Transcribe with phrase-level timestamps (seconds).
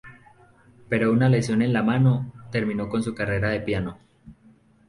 [0.89, 3.99] Pero una lesión en la mano, terminó con su carrera de piano.